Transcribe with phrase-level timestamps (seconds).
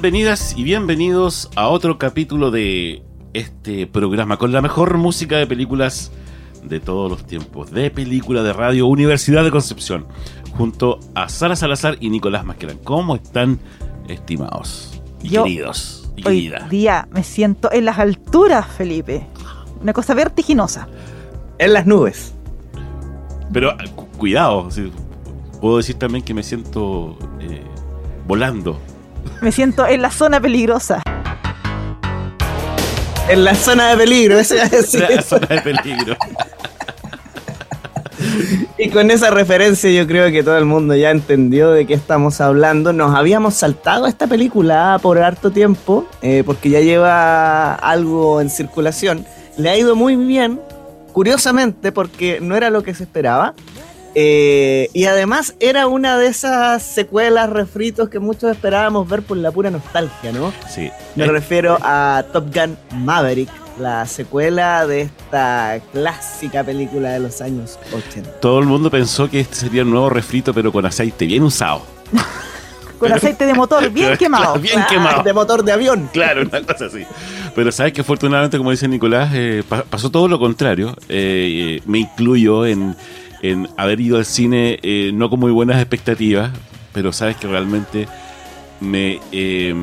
[0.00, 3.02] Bienvenidas y bienvenidos a otro capítulo de
[3.32, 6.12] este programa con la mejor música de películas
[6.62, 10.06] de todos los tiempos, de película de radio Universidad de Concepción,
[10.54, 12.76] junto a Sara Salazar y Nicolás Masquerán.
[12.84, 13.58] ¿Cómo están,
[14.06, 16.68] estimados y Yo queridos y Hoy queridas?
[16.68, 19.26] día me siento en las alturas, Felipe.
[19.80, 20.88] Una cosa vertiginosa.
[21.58, 22.34] En las nubes.
[23.50, 24.68] Pero cu- cuidado,
[25.62, 27.62] puedo decir también que me siento eh,
[28.28, 28.78] volando.
[29.40, 31.02] Me siento en la zona peligrosa.
[33.28, 35.06] En la zona de peligro, eso iba a decir.
[35.08, 36.16] La zona de peligro.
[38.78, 42.40] Y con esa referencia yo creo que todo el mundo ya entendió de qué estamos
[42.40, 42.92] hablando.
[42.92, 49.26] Nos habíamos saltado esta película por harto tiempo, eh, porque ya lleva algo en circulación.
[49.56, 50.60] Le ha ido muy bien,
[51.12, 53.54] curiosamente, porque no era lo que se esperaba.
[54.18, 59.50] Eh, y además era una de esas secuelas, refritos que muchos esperábamos ver por la
[59.52, 60.54] pura nostalgia, ¿no?
[60.70, 60.90] Sí.
[61.16, 67.42] Me Eh, refiero a Top Gun Maverick, la secuela de esta clásica película de los
[67.42, 68.40] años 80.
[68.40, 71.82] todo el mundo pensó que este sería un nuevo refrito, pero con aceite bien usado.
[72.98, 74.58] Con aceite de motor bien Claro, quemado.
[74.58, 75.22] bien quemado.
[75.22, 76.08] De motor de avión.
[76.14, 77.04] Claro, una cosa así.
[77.54, 80.96] Pero sabes que afortunadamente, como dice Nicolás, eh, pa- pasó todo lo contrario.
[81.10, 82.96] Eh, me incluyo en,
[83.42, 86.50] en haber ido al cine eh, no con muy buenas expectativas,
[86.92, 88.08] pero sabes que realmente
[88.80, 89.74] me eh,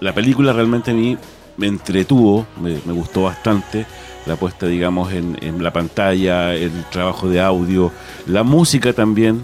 [0.00, 1.16] la película realmente a mí
[1.56, 3.86] me entretuvo, me, me gustó bastante.
[4.26, 7.90] La puesta, digamos, en, en la pantalla, el trabajo de audio,
[8.26, 9.42] la música también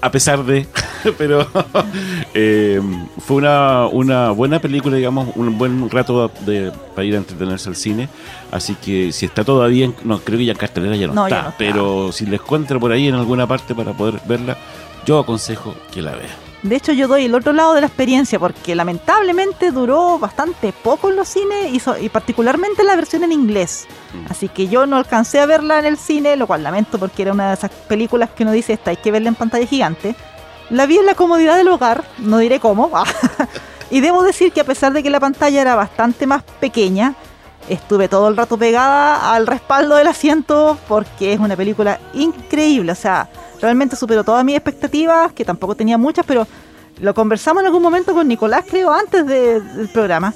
[0.00, 0.66] a pesar de,
[1.18, 1.46] pero
[2.34, 2.80] eh,
[3.18, 7.76] fue una, una buena película, digamos, un buen rato de, para ir a entretenerse al
[7.76, 8.08] cine.
[8.50, 11.26] Así que si está todavía, en- no, creo que ya en cartelera ya no, No,
[11.26, 11.58] está, ya no está.
[11.58, 14.56] pero si la encuentro por ahí en alguna parte para poder verla,
[15.06, 16.36] yo aconsejo que la vea.
[16.62, 21.10] De hecho, yo doy el otro lado de la experiencia porque lamentablemente duró bastante poco
[21.10, 23.86] en los cines y, so- y particularmente la versión en inglés.
[24.14, 24.32] Mm.
[24.32, 27.32] Así que yo no alcancé a verla en el cine, lo cual lamento porque era
[27.32, 30.16] una de esas películas que uno dice, esta hay que verla en pantalla gigante.
[30.70, 32.90] La vi en la comodidad del hogar, no diré cómo.
[33.90, 37.14] y debo decir que a pesar de que la pantalla era bastante más pequeña,
[37.68, 42.90] estuve todo el rato pegada al respaldo del asiento porque es una película increíble.
[42.92, 43.28] O sea,
[43.60, 46.46] realmente superó todas mis expectativas, que tampoco tenía muchas, pero
[47.00, 50.32] lo conversamos en algún momento con Nicolás, creo, antes de- del programa,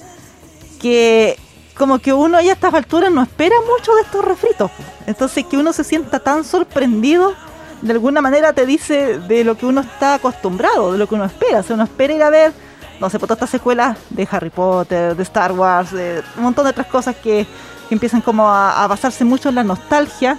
[0.81, 1.39] que
[1.77, 4.71] como que uno ya a estas alturas no espera mucho de estos refritos.
[5.07, 7.33] Entonces que uno se sienta tan sorprendido,
[7.81, 11.25] de alguna manera te dice de lo que uno está acostumbrado, de lo que uno
[11.25, 11.61] espera.
[11.61, 12.53] O sea, uno espera ir a ver,
[13.01, 16.65] no sé, por todas estas secuelas de Harry Potter, de Star Wars, de un montón
[16.65, 17.47] de otras cosas que,
[17.89, 20.39] empiezan como a basarse mucho en la nostalgia.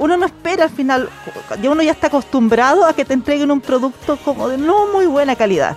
[0.00, 1.08] Uno no espera al final,
[1.62, 5.04] ya uno ya está acostumbrado a que te entreguen un producto como de no muy
[5.06, 5.76] buena calidad.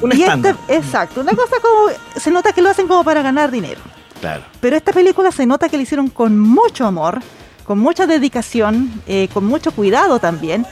[0.00, 3.50] Un Y esta- exacto, una cosa como, se nota que lo hacen como para ganar
[3.50, 3.80] dinero.
[4.20, 4.44] Claro.
[4.60, 7.20] Pero esta película se nota que la hicieron con mucho amor,
[7.64, 10.64] con mucha dedicación, eh, con mucho cuidado también.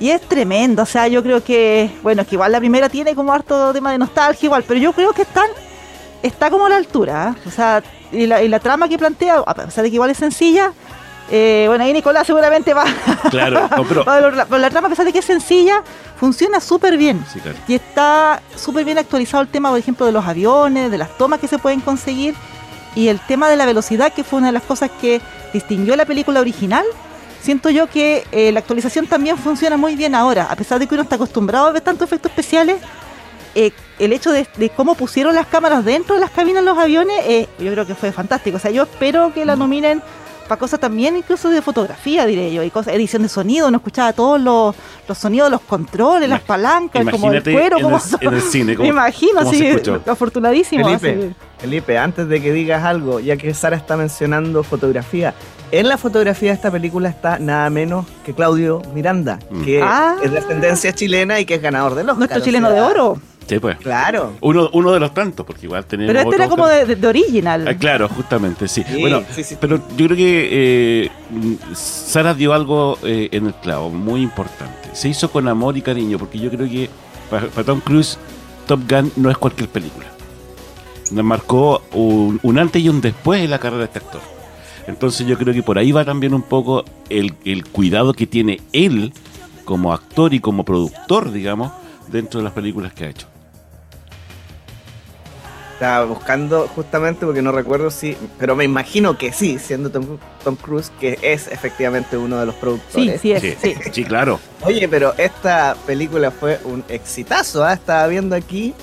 [0.00, 3.30] Y es tremendo, o sea, yo creo que, bueno, que igual la primera tiene como
[3.32, 5.50] harto tema de nostalgia igual, pero yo creo que están,
[6.22, 7.48] está como a la altura, ¿eh?
[7.48, 10.16] o sea, y la, y la trama que plantea, a pesar de que igual es
[10.18, 10.72] sencilla,
[11.30, 12.84] eh, bueno, ahí Nicolás seguramente va,
[13.30, 15.82] Claro, no, pero- va a valorar- pero la trama a pesar de que es sencilla,
[16.18, 17.24] funciona súper bien.
[17.32, 17.58] Sí, claro.
[17.68, 21.38] Y está súper bien actualizado el tema, por ejemplo, de los aviones, de las tomas
[21.40, 22.34] que se pueden conseguir
[22.96, 25.20] y el tema de la velocidad, que fue una de las cosas que
[25.52, 26.84] distinguió la película original.
[27.40, 30.94] Siento yo que eh, la actualización también funciona muy bien ahora, a pesar de que
[30.94, 32.76] uno está acostumbrado a ver tantos efectos especiales.
[33.54, 36.78] eh, el hecho de, de cómo pusieron las cámaras dentro de las cabinas de los
[36.78, 38.56] aviones, eh, yo creo que fue fantástico.
[38.56, 39.58] O sea, yo espero que la Mm.
[39.58, 40.02] nominen
[40.48, 44.12] para cosas también incluso de fotografía, diré yo, y cosas, edición de sonido, no escuchaba
[44.12, 44.74] todos los,
[45.06, 48.64] los sonidos, los controles, las palancas, como el cuero, en, como el, en el cine.
[48.72, 50.98] me cómo- imagino, cómo se así, afortunadísimo.
[50.98, 51.34] Felipe.
[51.58, 55.34] Felipe, antes de que digas algo, ya que Sara está mencionando fotografía,
[55.70, 59.64] en la fotografía de esta película está nada menos que Claudio Miranda, Mm.
[59.64, 60.16] que Ah.
[60.22, 62.18] es de ascendencia chilena y que es ganador del Oscar.
[62.18, 63.20] Nuestro o chileno sea, de oro.
[63.48, 63.78] Sí, pues.
[63.78, 64.34] Claro.
[64.42, 66.08] Uno, uno de los tantos, porque igual tenemos.
[66.12, 67.66] Pero este era como de, de- original.
[67.66, 68.84] Ah, claro, justamente, sí.
[68.86, 69.56] Sí, bueno, sí, sí.
[69.60, 70.48] pero yo creo que
[71.04, 71.10] eh,
[71.74, 74.90] Sara dio algo eh, en el clavo muy importante.
[74.92, 76.90] Se hizo con amor y cariño, porque yo creo que
[77.30, 78.18] para, para Tom Cruise,
[78.66, 80.06] Top Gun no es cualquier película.
[81.10, 84.20] Nos marcó un, un antes y un después en la carrera de este actor.
[84.86, 88.60] Entonces yo creo que por ahí va también un poco el, el cuidado que tiene
[88.72, 89.12] él
[89.64, 91.72] como actor y como productor, digamos,
[92.10, 93.26] dentro de las películas que ha hecho.
[95.78, 100.56] Estaba buscando justamente porque no recuerdo si, pero me imagino que sí, siendo Tom, Tom
[100.56, 103.20] Cruise, que es efectivamente uno de los sí, productores.
[103.20, 103.76] sí es, Sí, sí.
[103.92, 104.40] sí, claro.
[104.62, 107.74] Oye, pero esta película fue un exitazo, ¿ah?
[107.74, 108.74] Estaba viendo aquí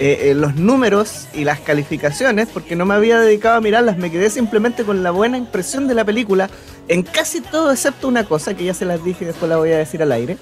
[0.00, 4.10] eh, eh, los números y las calificaciones, porque no me había dedicado a mirarlas, me
[4.10, 6.50] quedé simplemente con la buena impresión de la película,
[6.88, 9.70] en casi todo excepto una cosa, que ya se las dije y después la voy
[9.70, 10.38] a decir al aire.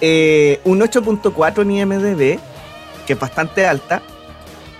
[0.00, 2.38] Eh, un 8.4 en IMDB,
[3.06, 4.00] que es bastante alta,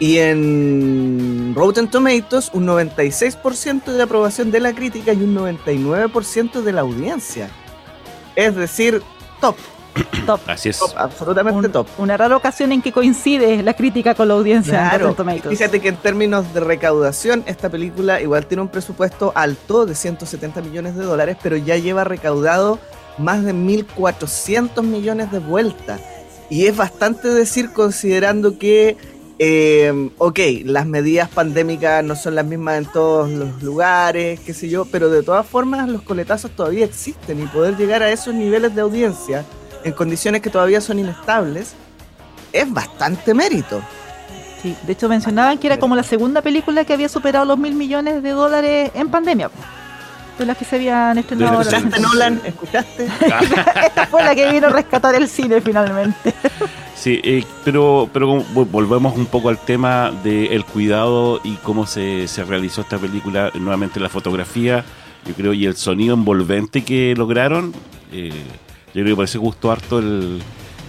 [0.04, 6.72] y en Rotten Tomatoes un 96% de aprobación de la crítica y un 99% de
[6.72, 7.48] la audiencia.
[8.36, 9.00] Es decir,
[9.40, 9.56] top,
[10.26, 10.40] Top.
[10.46, 10.78] Así es.
[10.78, 11.86] top, absolutamente Un- top.
[11.98, 15.06] una rara ocasión en que coincide la crítica con la audiencia en Claro.
[15.08, 15.56] Rotten Tomatoes.
[15.58, 20.60] Fíjate que en términos de recaudación, esta película igual tiene un presupuesto alto de 170
[20.62, 22.78] millones de dólares, pero ya lleva recaudado
[23.18, 26.00] más de 1.400 millones de vueltas.
[26.50, 28.96] Y es bastante decir considerando que,
[29.38, 34.68] eh, ok, las medidas pandémicas no son las mismas en todos los lugares, qué sé
[34.68, 38.74] yo, pero de todas formas los coletazos todavía existen y poder llegar a esos niveles
[38.74, 39.44] de audiencia
[39.82, 41.74] en condiciones que todavía son inestables
[42.52, 43.82] es bastante mérito.
[44.62, 47.74] Sí, de hecho mencionaban que era como la segunda película que había superado los mil
[47.74, 49.50] millones de dólares en pandemia.
[50.38, 51.60] De las que se habían estrenado.
[51.60, 52.00] ¿Escuchaste.
[52.00, 52.40] Nolan?
[52.44, 53.04] ¿Escuchaste?
[53.86, 56.34] Esta fue la que vino a rescatar el cine finalmente.
[56.96, 62.42] Sí, eh, pero, pero volvemos un poco al tema del cuidado y cómo se, se
[62.44, 64.84] realizó esta película, nuevamente la fotografía,
[65.26, 67.72] yo creo, y el sonido envolvente que lograron.
[68.12, 68.30] eh,
[68.94, 70.40] yo creo que por eso gustó harto el,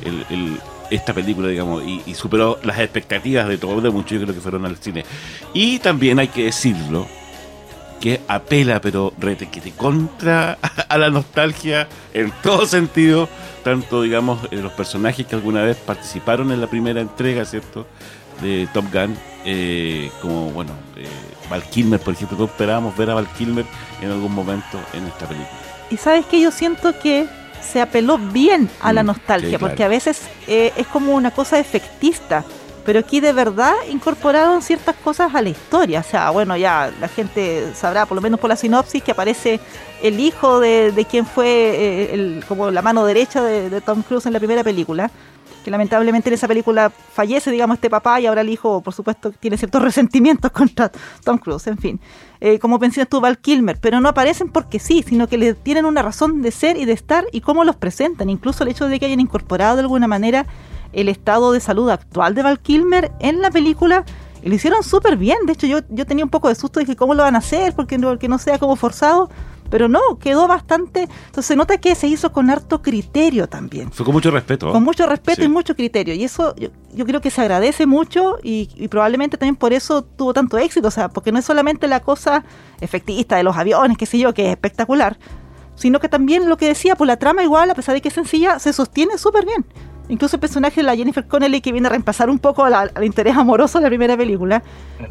[0.04, 0.60] el- el-
[0.92, 4.42] esta película, digamos, y, y superó las expectativas de todos, de muchos, yo creo que
[4.42, 5.04] fueron al cine.
[5.54, 7.08] Y también hay que decirlo,
[8.00, 10.58] que apela, pero rete, que te contra
[10.90, 13.28] a la nostalgia en todo sentido,
[13.64, 17.88] tanto, digamos, los personajes que alguna vez participaron en la primera entrega, ¿cierto?
[18.42, 19.16] De Top Gun,
[19.46, 21.08] eh, como, bueno, eh,
[21.50, 23.66] Val Kilmer, por ejemplo, todos esperábamos ver a Val Kilmer
[24.02, 25.50] en algún momento en esta película.
[25.90, 27.28] Y sabes que yo siento que
[27.62, 29.68] se apeló bien a la Mm, nostalgia, sí, claro.
[29.72, 32.44] porque a veces eh, es como una cosa efectista,
[32.86, 36.02] pero aquí de verdad incorporaron ciertas cosas a la historia.
[36.02, 39.60] O sea, bueno, ya la gente sabrá, por lo menos por la sinopsis, que aparece
[40.04, 44.28] el hijo de, de quien fue eh, el, como la mano derecha de, Tom Cruise
[44.28, 45.10] en la primera película.
[45.64, 49.32] Que lamentablemente en esa película fallece, digamos, este papá y ahora el hijo, por supuesto,
[49.32, 50.92] tiene ciertos resentimientos contra
[51.24, 52.00] Tom Cruise, en fin.
[52.40, 55.86] Eh, como mencionas tú, Val Kilmer, pero no aparecen porque sí, sino que le tienen
[55.86, 58.30] una razón de ser y de estar y cómo los presentan.
[58.30, 60.46] Incluso el hecho de que hayan incorporado de alguna manera
[60.96, 64.04] el estado de salud actual de Val Kilmer en la película,
[64.42, 65.38] y lo hicieron súper bien.
[65.46, 67.74] De hecho, yo, yo tenía un poco de susto, dije, ¿cómo lo van a hacer?
[67.74, 69.30] Porque no, no sea como forzado.
[69.72, 71.02] Pero no, quedó bastante.
[71.26, 73.92] Entonces se nota que se hizo con harto criterio también.
[73.92, 74.72] Fue con mucho respeto.
[74.72, 75.46] Con mucho respeto Sí.
[75.46, 76.14] y mucho criterio.
[76.14, 80.04] Y eso yo, yo creo que se agradece mucho y, y probablemente también por eso
[80.04, 80.88] tuvo tanto éxito.
[80.88, 82.44] O sea, porque no es solamente la cosa
[82.80, 85.18] efectista de los aviones, qué sé yo, que es espectacular,
[85.74, 88.14] sino que también lo que decía, pues la trama igual, a pesar de que es
[88.14, 89.66] sencilla, se sostiene súper bien.
[90.10, 93.04] Incluso el personaje de la Jennifer Connelly, que viene a reemplazar un poco la- al
[93.04, 94.62] interés amoroso de la primera película,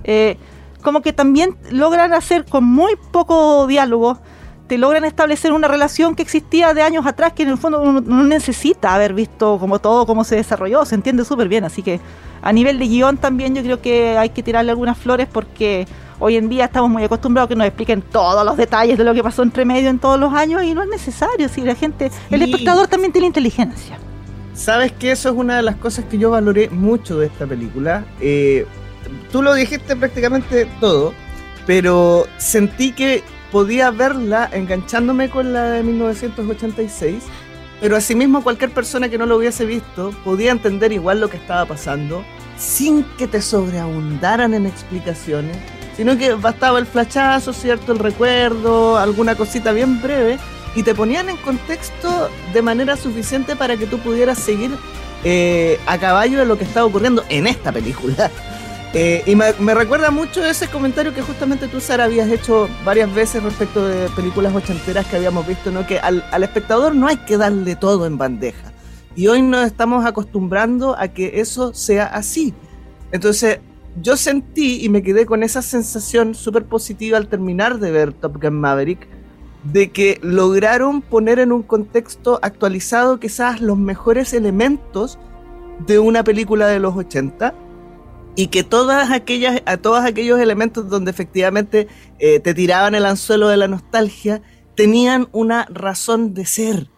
[0.05, 0.37] eh,
[0.83, 4.19] como que también logran hacer con muy poco diálogo,
[4.67, 8.01] te logran establecer una relación que existía de años atrás, que en el fondo uno
[8.01, 11.65] no necesita haber visto como todo, cómo se desarrolló, se entiende súper bien.
[11.65, 12.01] Así que
[12.41, 15.87] a nivel de guion también yo creo que hay que tirarle algunas flores porque
[16.19, 19.13] hoy en día estamos muy acostumbrados a que nos expliquen todos los detalles de lo
[19.13, 21.49] que pasó entre medio en todos los años y no es necesario.
[21.51, 22.51] Si la gente, el Sí.
[22.51, 23.99] espectador también tiene inteligencia.
[24.55, 28.05] Sabes que eso es una de las cosas que yo valoré mucho de esta película.
[28.21, 28.67] Eh,
[29.33, 31.13] tú lo dijiste prácticamente todo,
[31.67, 37.25] pero sentí que podía verla enganchándome con la de 1986,
[37.81, 41.65] pero asimismo cualquier persona que no lo hubiese visto podía entender igual lo que estaba
[41.67, 42.25] pasando
[42.57, 45.57] sin que te sobreabundaran en explicaciones,
[45.97, 47.93] sino que bastaba el flachazo, ¿cierto?
[47.93, 50.39] El recuerdo, alguna cosita bien breve,
[50.75, 54.73] y te ponían en contexto de manera suficiente para que tú pudieras seguir
[55.25, 58.31] eh, a caballo de lo que estaba ocurriendo en esta película.
[58.97, 63.43] Eh, y me, recuerda mucho ese comentario que justamente tú, Sara, habías hecho varias veces
[63.43, 65.85] respecto de películas ochenteras que habíamos visto, ¿no?
[65.85, 68.73] Que al, al espectador no hay que darle todo en bandeja.
[69.17, 72.55] Y hoy nos estamos acostumbrando a que eso sea así.
[73.11, 73.59] Entonces,
[74.01, 78.41] yo sentí y me quedé con esa sensación súper positiva al terminar de ver Top
[78.41, 79.09] Gun Maverick,
[79.65, 85.19] de que lograron poner en un contexto actualizado quizás los mejores elementos
[85.87, 87.55] de una película de los 80
[88.37, 93.49] y que todas aquellas, a todos aquellos elementos donde efectivamente eh, te tiraban el anzuelo
[93.49, 94.43] de la nostalgia,
[94.75, 96.91] tenían una razón de ser.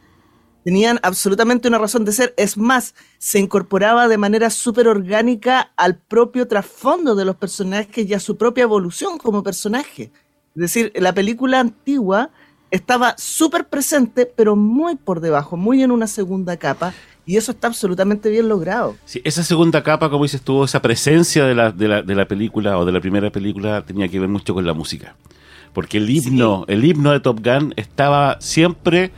[0.64, 2.34] Tenían absolutamente una razón de ser.
[2.36, 8.14] Es más, se incorporaba de manera súper orgánica al propio trasfondo de los personajes y
[8.14, 10.10] a su propia evolución como personaje.
[10.56, 12.30] Es decir, la película antigua
[12.70, 16.92] estaba súper presente, pero muy por debajo, muy en una segunda capa,
[17.24, 18.96] y eso está absolutamente bien logrado.
[19.04, 22.26] Sí, esa segunda capa, como dices tú, esa presencia de la, de la, de la
[22.26, 25.16] película o de la primera película tenía que ver mucho con la música.
[25.72, 29.10] Porque el himno, el himno de Top Gun estaba siempre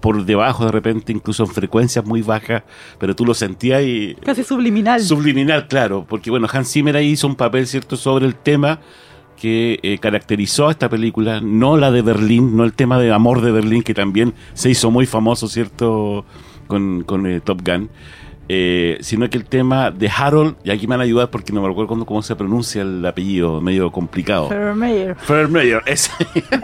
[0.00, 2.64] por debajo de repente, incluso en frecuencias muy bajas,
[2.98, 4.16] pero tú lo sentías y...
[4.24, 5.00] Casi subliminal.
[5.00, 8.80] Subliminal, claro, porque bueno, Hans Zimmer ahí hizo un papel, ¿cierto?, sobre el tema
[9.42, 13.40] que eh, caracterizó a esta película, no la de Berlín, no el tema de amor
[13.40, 16.24] de Berlín, que también se hizo muy famoso, ¿cierto?,
[16.68, 17.90] con, eh, Top Gun,
[18.48, 21.60] eh, sino que el tema de Harold, y aquí me van a ayudar porque no
[21.60, 24.48] me recuerdo cómo, se pronuncia el apellido, medio complicado.
[24.48, 25.16] Vermeer.
[25.28, 26.12] Vermeer, ese.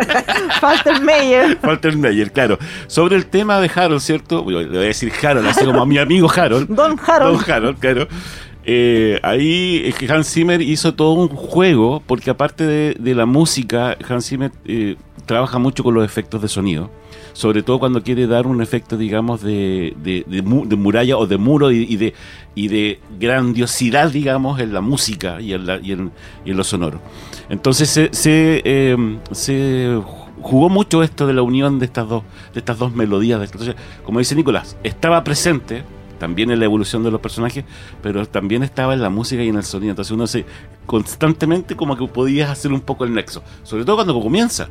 [0.61, 1.57] Faltermeyer.
[1.57, 2.59] Faltermeyer, claro.
[2.87, 4.45] Sobre el tema de Harold, ¿cierto?
[4.49, 6.69] Le voy a decir Harold, así como a mi amigo Harold.
[6.69, 7.41] Don Harold.
[7.41, 8.07] Don Harold, claro.
[8.71, 14.53] Eh, ahí Hans Zimmer hizo todo un juego, porque aparte de, la música, Hans Zimmer
[15.25, 16.91] trabaja mucho con los efectos de sonido
[17.39, 21.97] sobre todo cuando quiere dar un efecto, digamos, de, de, muralla o de muro y,
[21.97, 22.13] de,
[22.57, 26.11] y de grandiosidad, digamos, en la música y en, la, y en,
[26.45, 27.01] lo sonoro.
[27.49, 30.03] Entonces se, se, em, se,
[30.41, 33.41] jugó mucho esto de la unión de estas dos, de estas dos melodías.
[33.41, 35.85] Entonces, como dice Nicolás, estaba presente
[36.19, 37.65] también en la evolución de los personajes,
[38.03, 39.91] pero también estaba en la música y en el sonido.
[39.91, 40.45] Entonces uno se
[40.87, 44.69] constantemente como que podías hacer un poco el nexo, sobre todo cuando comienza.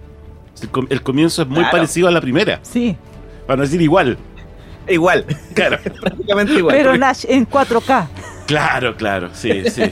[0.90, 2.60] El, comienzo es muy parecido a la primera.
[2.64, 2.98] Sí.
[3.46, 4.18] Para no decir igual.
[4.88, 5.26] Igual.
[5.54, 5.78] Claro.
[6.02, 6.76] Prácticamente igual.
[6.76, 8.08] Pero Nash en 4K.
[8.48, 9.84] Claro, claro, sí, sí.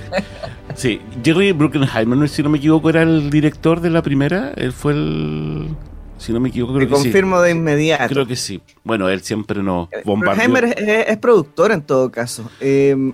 [0.75, 4.51] Sí, Jerry Bruckenheimer, si no me equivoco, era el director de la primera.
[4.55, 5.69] Él fue el.
[6.17, 8.07] Si no me equivoco, creo Te confirmo de inmediato.
[8.07, 8.62] Creo que sí.
[8.84, 10.43] Bueno, él siempre nos eh, bombardeó.
[10.43, 12.50] Heimer es, productor en todo caso.
[12.60, 13.13] Em,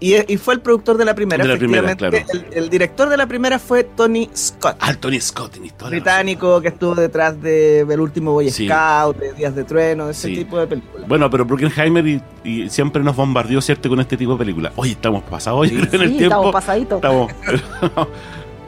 [0.00, 1.44] y, fue el productor de la primera.
[1.44, 2.18] De la primera, claro.
[2.50, 4.76] el, director de la primera fue Tony Scott.
[4.80, 5.90] Ah, Tony Scott, en historia.
[5.90, 10.58] Británico que estuvo detrás de El último Boy Scout, de Días de Trueno, ese tipo
[10.58, 11.08] de películas.
[11.08, 14.72] Bueno, pero Bruckenheimer y, siempre nos bombardeó, ¿cierto?, con este tipo de películas.
[14.76, 16.22] Oye, estamos pasados hoy en el tiempo.
[16.22, 16.96] Estamos pasaditos.
[16.96, 17.32] Estamos.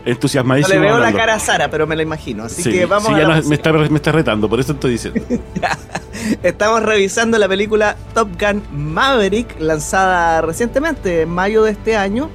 [0.05, 0.75] entusiasmadísimo.
[0.77, 2.45] No le veo la cara a Sara, pero me la imagino.
[2.45, 5.23] Así que vamos sí, ya me, está, me está retando, por eso estoy diciendo.
[6.43, 12.31] Estamos revisando la película Top Gun Maverick, lanzada recientemente, en mayo de este año,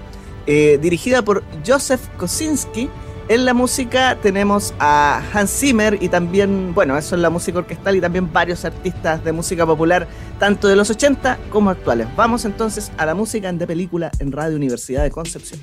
[0.46, 2.90] eh, dirigida por Joseph Kosinski.
[3.30, 7.98] En la música tenemos a Hans Zimmer y también, bueno, eso es la música orquestal
[7.98, 10.08] y también varios artistas de música popular,
[10.40, 12.08] tanto de los 80 como actuales.
[12.16, 15.60] Vamos entonces a la música de película en Radio Universidad de Concepción.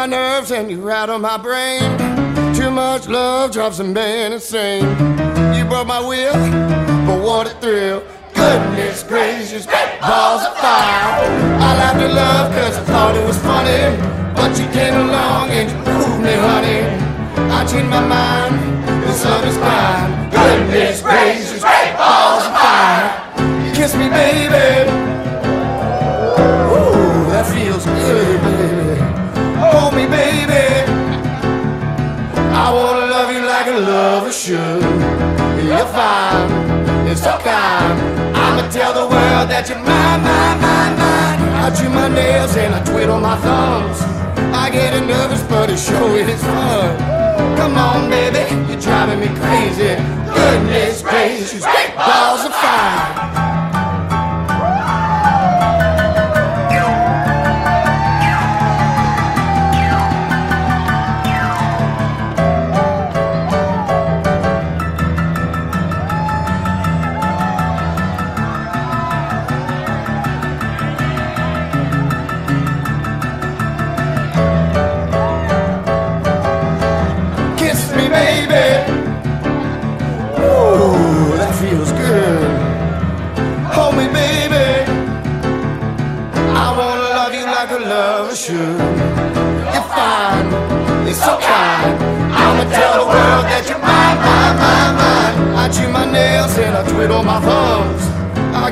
[0.00, 1.82] My nerves and you rattle my brain.
[2.54, 4.80] Too much love drives a man insane.
[5.54, 6.32] You broke my will,
[7.04, 8.02] but what a thrill.
[8.32, 11.20] Goodness gracious, balls of fire.
[11.66, 13.82] I laughed at love cause I thought it was funny.
[14.34, 16.80] But you came along and you proved me, honey.
[17.52, 18.56] I changed my mind,
[19.04, 20.30] this love is mine.
[20.30, 23.74] Goodness gracious, balls of fire.
[23.74, 25.29] Kiss me, baby.
[35.90, 37.98] Fine, it's so kind.
[38.36, 41.40] I'ma tell the world that you're mine, mine, mine, mine.
[41.64, 44.00] I chew my nails and I twiddle my thumbs.
[44.54, 46.96] I get a nervous, but it sure is fun.
[47.56, 49.94] Come on, baby, you're driving me crazy.
[50.32, 51.64] Goodness gracious,
[51.96, 52.69] balls of fire.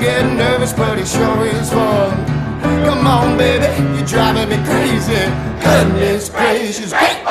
[0.09, 2.25] I get nervous, but it sure is fun.
[2.87, 5.13] Come on, baby, you're driving me crazy.
[5.61, 7.23] Goodness gracious, great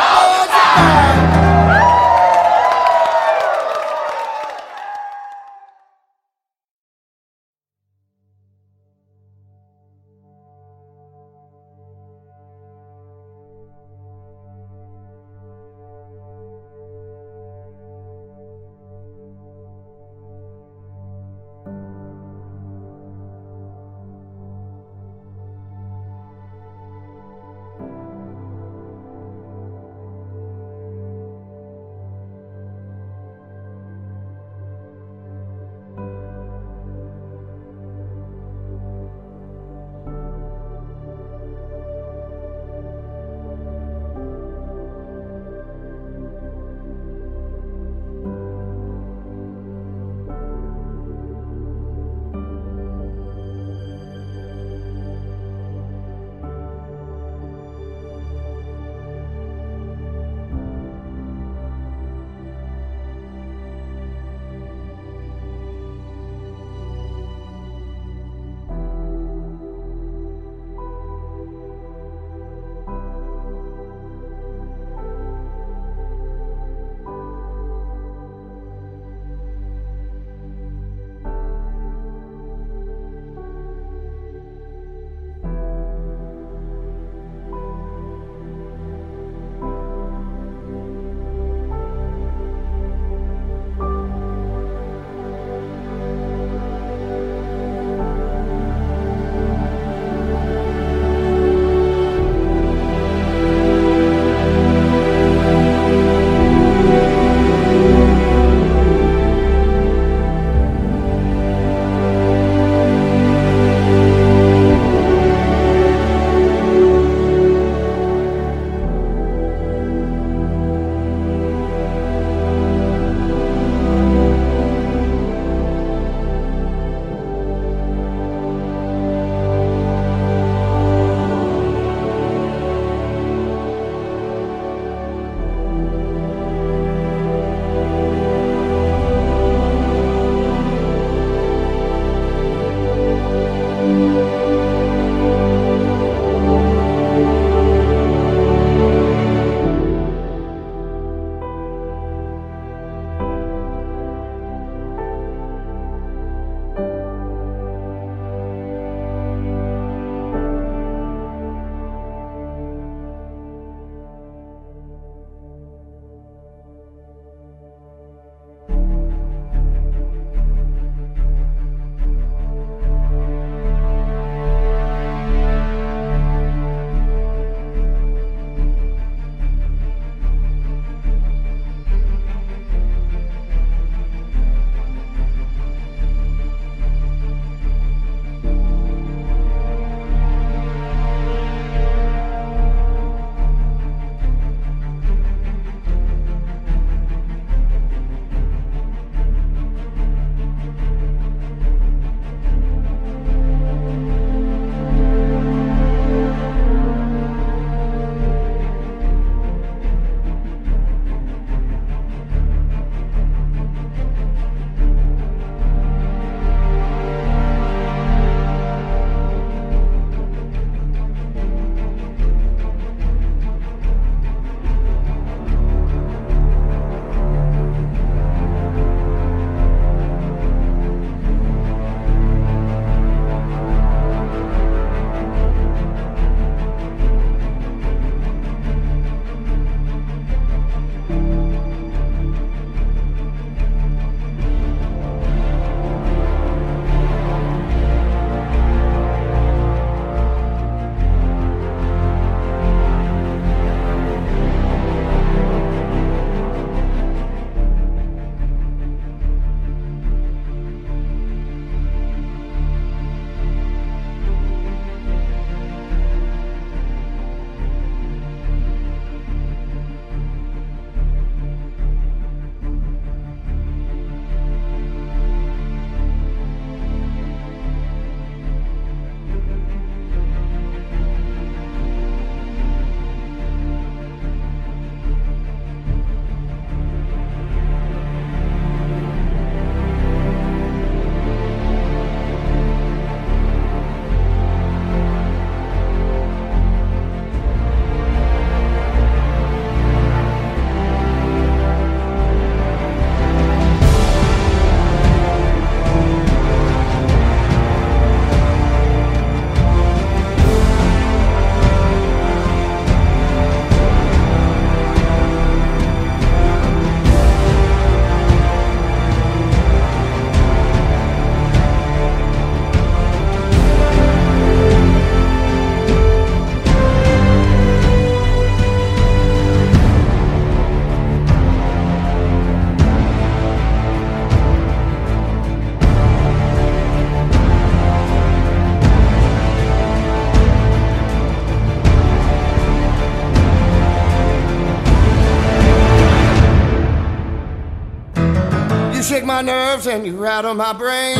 [349.45, 351.15] and you rattle my brain.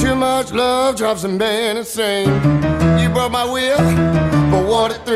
[0.00, 0.98] Too much love.
[0.98, 1.08] You
[3.30, 3.76] my will,
[4.50, 5.06] but what.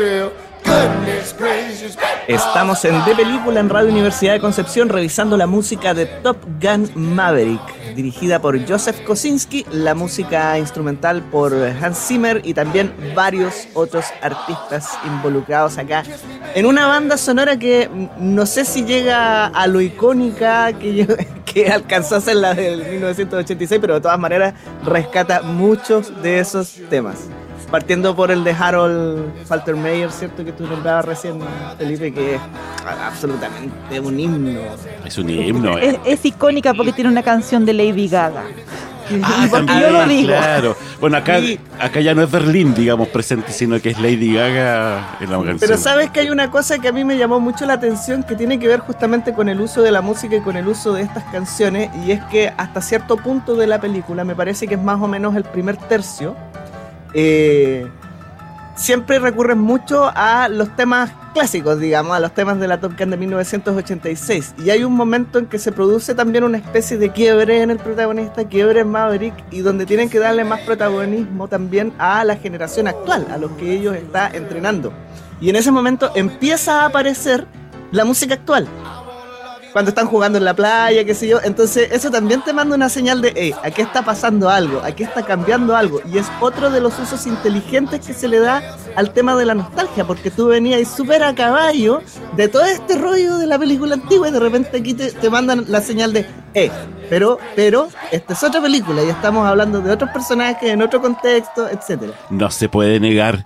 [2.27, 6.89] Estamos en De Película en Radio Universidad de Concepción revisando la música de Top Gun
[6.95, 14.05] Maverick, dirigida por Joseph Kosinski, la música instrumental por Hans Zimmer y también varios otros
[14.21, 16.03] artistas involucrados acá
[16.55, 21.15] en una banda sonora que no sé si llega a lo icónica que, yo-
[21.53, 24.53] que alcanzó a ser la del 1986, pero de todas maneras
[24.85, 27.29] rescata muchos de esos temas.
[27.69, 30.43] Partiendo por el de Harold Faltermeyer, ¿cierto?
[30.43, 31.39] Que tú nombrabas recién,
[31.77, 32.41] Felipe, que es
[32.85, 34.59] absolutamente un himno.
[35.05, 35.77] Es un himno.
[35.77, 35.99] Es, eh.
[36.05, 38.43] es icónica porque tiene una canción de Lady Gaga.
[39.23, 40.27] Ah, también, yo lo digo.
[40.27, 40.75] Claro.
[40.99, 45.17] Bueno, acá, Y- acá ya no es Berlín, digamos, presente, sino que es Lady Gaga
[45.19, 45.57] en la canción.
[45.59, 48.35] Pero sabes que hay una cosa que a mí me llamó mucho la atención que
[48.35, 51.01] tiene que ver justamente con el uso de la música y con el uso de
[51.03, 54.81] estas canciones y es que hasta cierto punto de la película, me parece que es
[54.81, 56.35] más o menos el primer tercio,
[57.13, 57.87] eh,
[58.75, 63.09] siempre recurren mucho a los temas clásicos, digamos, a los temas de la Top Gun
[63.09, 64.55] de 1986.
[64.63, 67.79] Y hay un momento en que se produce también una especie de quiebre en el
[67.79, 72.87] protagonista, quiebre en Maverick, y donde tienen que darle más protagonismo también a la generación
[72.87, 74.93] actual, a los que ellos están entrenando.
[75.39, 77.47] Y en ese momento empieza a aparecer
[77.91, 78.67] la música actual.
[79.71, 81.39] Cuando están jugando en la playa, qué sé yo.
[81.43, 85.23] Entonces, eso también te manda una señal de, hey, aquí está pasando algo, aquí está
[85.23, 86.01] cambiando algo.
[86.11, 88.61] Y es otro de los usos inteligentes que se le da
[88.95, 92.01] al tema de la nostalgia, porque tú venías súper a caballo
[92.35, 95.65] de todo este rollo de la película antigua y de repente aquí te, te mandan
[95.67, 96.69] la señal de, eh,
[97.09, 101.67] pero, pero, esta es otra película y estamos hablando de otros personajes en otro contexto,
[101.69, 102.13] etcétera.
[102.29, 103.45] No se puede negar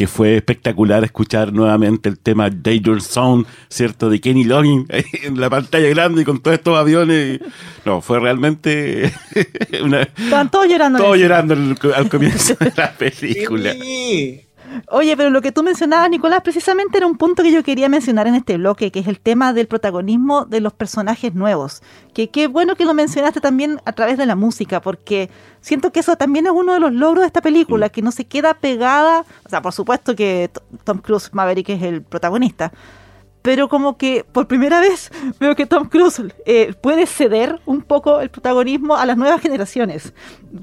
[0.00, 4.08] que fue espectacular escuchar nuevamente el tema Danger Zone, ¿cierto?
[4.08, 4.86] De Kenny Loggins
[5.24, 7.38] en la pantalla grande y con todos estos aviones.
[7.84, 9.12] No, fue realmente
[9.84, 11.14] una, Estaban todos llorando.
[11.14, 13.74] llorando al, al comienzo de la película.
[13.74, 14.40] Sí.
[14.88, 18.26] Oye, pero lo que tú mencionabas, Nicolás, precisamente era un punto que yo quería mencionar
[18.26, 21.82] en este bloque, que es el tema del protagonismo de los personajes nuevos.
[22.14, 25.30] Que qué bueno que lo mencionaste también a través de la música, porque
[25.60, 28.26] siento que eso también es uno de los logros de esta película, que no se
[28.26, 30.50] queda pegada, o sea, por supuesto que
[30.84, 32.72] Tom Cruise Maverick es el protagonista,
[33.42, 38.20] pero como que por primera vez veo que Tom Cruise eh, puede ceder un poco
[38.20, 40.12] el protagonismo a las nuevas generaciones.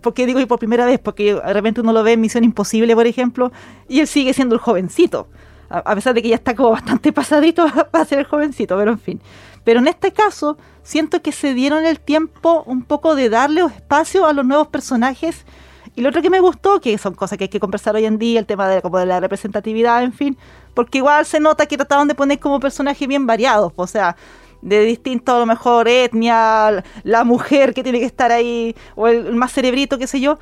[0.02, 1.00] ¿Por qué digo y por primera vez?
[1.00, 3.52] Porque de repente uno lo ve en Misión Imposible, por ejemplo,
[3.88, 5.28] y él sigue siendo el jovencito.
[5.70, 8.92] A, a pesar de que ya está como bastante pasadito para ser el jovencito, pero
[8.92, 9.22] en fin.
[9.63, 14.26] Pero en este caso, siento que se dieron el tiempo un poco de darle espacio
[14.26, 15.46] a los nuevos personajes.
[15.98, 18.20] Y lo otro que me gustó, que son cosas que hay que conversar hoy en
[18.20, 20.38] día, el tema de, como de la representatividad, en fin,
[20.76, 24.16] porque igual se nota que trataban de poner como personajes bien variados, o sea,
[24.62, 29.34] de distinto a lo mejor etnia, la mujer que tiene que estar ahí, o el,
[29.34, 30.38] más cerebrito, qué sé yo,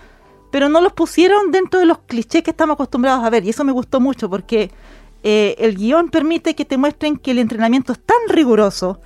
[0.52, 3.64] pero no los pusieron dentro de los clichés que estamos acostumbrados a ver, y eso
[3.64, 4.72] me gustó mucho porque
[5.24, 9.00] eh, el guion permite que te muestren que el entrenamiento es tan riguroso,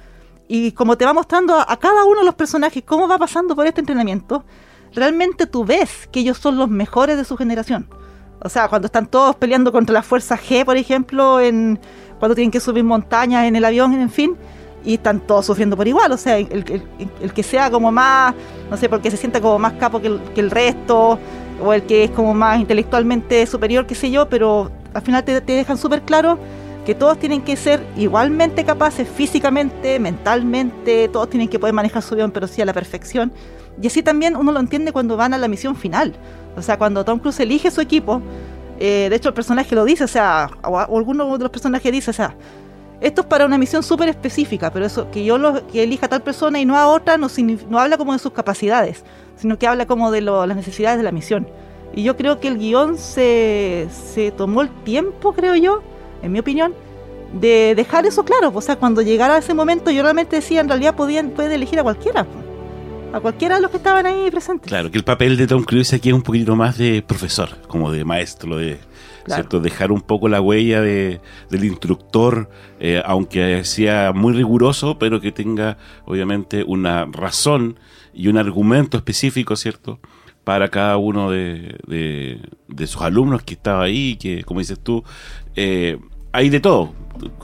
[0.48, 3.68] y como te va mostrando a cada uno de los personajes cómo va pasando por
[3.68, 4.44] este entrenamiento,
[4.96, 7.88] realmente tú ves que ellos son los mejores de su generación.
[8.42, 11.80] O sea, cuando están todos peleando contra la fuerza G, por ejemplo, en
[12.20, 14.36] cuando tienen que subir montañas en el avión, en fin,
[14.86, 16.12] y están todos sufriendo por igual.
[16.12, 16.84] O sea, el, el-
[17.22, 18.34] el que sea como más,
[18.70, 21.20] no sé, porque se sienta como más capo que el, que el resto,
[21.62, 25.42] o el que es como más intelectualmente superior, qué sé yo, pero al final te,
[25.42, 26.40] te dejan súper claro
[26.86, 32.14] que todos tienen que ser igualmente capaces físicamente, mentalmente, todos tienen que poder manejar su
[32.14, 33.32] avión, pero sí a la perfección.
[33.82, 36.14] Y así también uno lo entiende cuando van a la misión final.
[36.58, 38.22] O sea, cuando Tom Cruise elige su equipo,
[38.80, 41.92] eh, de hecho el personaje lo dice, o sea, o, o alguno de los personajes
[41.92, 42.36] dice, o sea,
[43.02, 46.10] esto es para una misión súper específica, pero eso que yo lo, que elija a
[46.10, 47.28] tal persona y no a otra no,
[47.70, 49.06] no habla como de sus capacidades,
[49.38, 51.48] sino que habla como de lo- las necesidades de la misión.
[51.96, 55.82] Y yo creo que el guion se, se tomó el tiempo, creo yo,
[56.22, 56.74] en mi opinión,
[57.34, 58.52] de dejar eso claro.
[58.54, 61.84] O sea, cuando llegara ese momento, yo realmente decía, en realidad podían, pueden elegir a
[61.84, 62.28] cualquiera.
[63.12, 64.68] A cualquiera de los que estaban ahí presentes.
[64.70, 67.92] Claro, que el papel de Tom Cruise aquí es un poquito más de profesor, como
[67.92, 68.78] de maestro, de
[69.26, 69.44] Claro.
[69.44, 69.60] ¿cierto?
[69.60, 71.20] dejar un poco la huella de,
[71.50, 77.78] del instructor, eh, aunque sea muy riguroso, pero que tenga obviamente una razón
[78.14, 80.00] y un argumento específico, ¿cierto?
[80.44, 85.04] Para cada uno de, de- de sus alumnos que estaba ahí, que como dices tú,
[85.56, 85.98] eh,
[86.32, 86.94] hay de todo,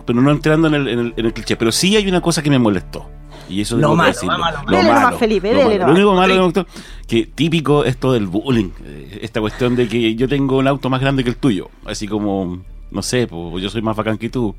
[0.06, 1.56] pero no entrando en el, en el- en el cliché.
[1.56, 3.08] Pero sí hay una cosa que me molestó.
[3.48, 4.44] Y eso Lo malo, decirlo.
[4.44, 5.86] a lo Lo Dele nomás, malo, Felipe, lo malo.
[5.88, 6.66] Lo único malo que me gustó,
[7.08, 11.00] que típico esto del bullying, eh, esta cuestión de que yo tengo un auto más
[11.00, 12.60] grande que el tuyo, así como,
[12.90, 14.56] no sé, pues, yo soy más bacán que tú.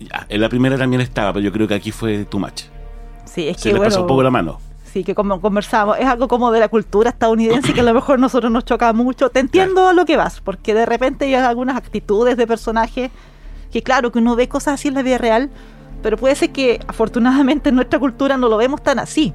[0.00, 2.62] Ya, en la primera también estaba, pero yo creo que aquí fue too much.
[3.24, 4.60] Sí, es Se que les pasa bueno, un poco la mano.
[4.84, 8.16] Sí, que como conversamos, es algo como de la cultura estadounidense que a lo mejor
[8.16, 9.28] a nosotros nos choca mucho.
[9.28, 13.10] Te entiendo a lo que vas, porque de repente hay algunas actitudes de personajes
[13.72, 15.50] que claro, que uno ve cosas así en la vida real,
[16.02, 19.32] pero puede ser que afortunadamente en nuestra cultura no lo vemos tan así.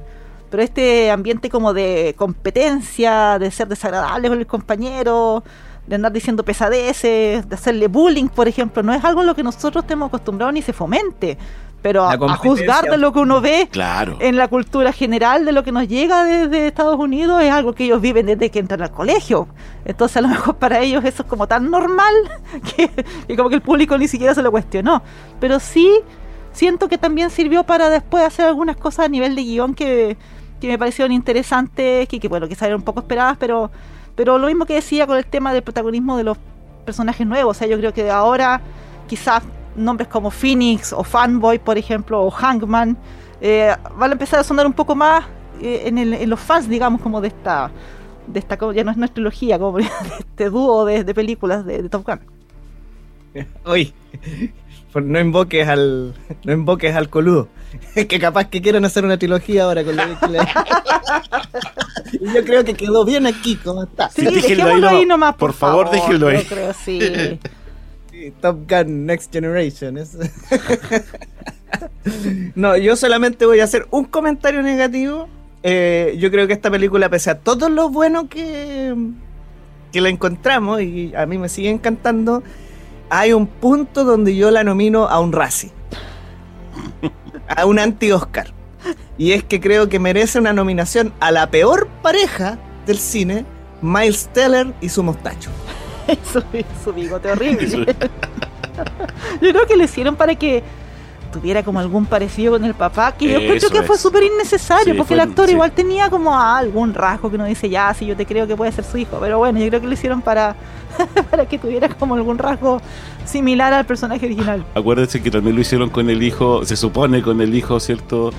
[0.50, 5.42] Pero este ambiente como de competencia, de ser desagradable con el compañero,
[5.86, 9.42] de andar diciendo pesadeces, de hacerle bullying, por ejemplo, no es algo a lo que
[9.42, 11.36] nosotros estemos acostumbrados ni se fomente.
[11.84, 14.16] Pero a, juzgar de lo que uno ve Claro.
[14.18, 17.84] en la cultura general de lo que nos llega desde Estados Unidos es algo que
[17.84, 19.48] ellos viven desde que entran al colegio.
[19.84, 22.14] Entonces a lo mejor para ellos eso es como tan normal
[22.74, 22.88] que,
[23.28, 25.02] que como que el público ni siquiera se lo cuestionó.
[25.38, 25.92] Pero sí
[26.52, 30.16] siento que también sirvió para después hacer algunas cosas a nivel de guion que,
[30.62, 33.70] que me parecieron interesantes, que, que bueno, que salieron un poco esperadas, pero,
[34.14, 36.38] pero lo mismo que decía con el tema del protagonismo de los
[36.86, 37.54] personajes nuevos.
[37.54, 38.62] O sea, yo creo que ahora
[39.06, 39.42] quizás
[39.76, 42.96] nombres como Phoenix o Fanboy, por ejemplo, o Hangman,
[43.40, 45.24] eh, van a empezar a sonar un poco más
[45.60, 47.70] eh, en, el- en los fans, digamos, como de esta,
[48.26, 49.84] de esta, ya no es nuestra trilogía, como de
[50.18, 52.20] este dúo de, de películas de, de Top Gun.
[53.64, 53.92] Oye,
[54.92, 57.48] por- no invoques al no invoques al coludo.
[57.94, 60.06] Que capaz que quieran hacer una trilogía ahora con la
[62.34, 64.08] yo creo que quedó bien aquí como está.
[64.10, 65.34] Sí, Sí, déjenlo ahí nomás.
[65.34, 66.42] Por favor, déjenlo ahí.
[66.42, 67.40] Yo creo, sí.
[68.32, 69.98] Top Gun Next Generation.
[69.98, 70.16] es-
[72.54, 75.28] no, yo solamente voy a hacer un comentario negativo.
[75.62, 78.94] Eh, yo creo que esta película, pese a todo lo bueno que,
[79.92, 82.42] que la encontramos y a mí me sigue encantando,
[83.08, 85.70] hay un punto donde yo la nomino a un Razzie.
[87.48, 88.52] A un anti-Oscar.
[89.16, 93.44] Y es que creo que merece una nominación a la peor pareja del cine,
[93.80, 95.50] Miles Teller y su mostacho.
[96.32, 96.42] su,
[96.84, 97.68] su bigote horrible.
[99.40, 100.62] yo creo que lo hicieron para que
[101.32, 104.96] tuviera como algún parecido con el papá, que yo creo que fue súper innecesario, Sí,
[104.96, 105.52] porque fue- el actor sí.
[105.52, 108.70] igual tenía como algún rasgo que uno dice, ya, sí, yo te creo que puede
[108.70, 110.54] ser su hijo, pero bueno, yo creo que lo hicieron para,
[111.30, 112.80] para que tuviera como algún rasgo
[113.24, 114.64] similar al personaje original.
[114.76, 118.30] Acuérdense que también lo hicieron con el hijo, se supone con el hijo, ¿cierto?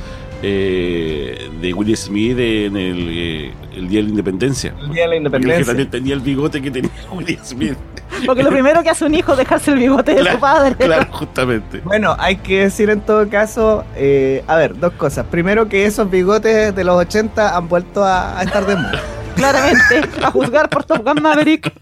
[0.41, 4.73] Eh, de Will Smith en el, eh, el Día de la Independencia.
[4.81, 5.65] El Día de la Porque Independencia.
[5.65, 7.77] también tenía el bigote que tenía Will Smith.
[8.25, 10.75] Porque lo primero que hace un hijo es dejarse el bigote de su padre.
[10.75, 11.81] claro, justamente.
[11.83, 15.25] Bueno, hay que decir en todo caso, eh, a ver, dos cosas.
[15.25, 19.01] Primero que esos bigotes de los 80 han vuelto a, a estar de moda.
[19.35, 21.73] Claramente, a juzgar por Top Gun Maverick.